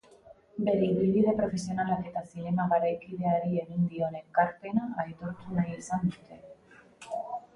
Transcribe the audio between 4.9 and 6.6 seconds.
aitortu nahi izan dute.